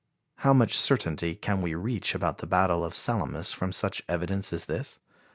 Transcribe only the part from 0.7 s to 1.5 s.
certainty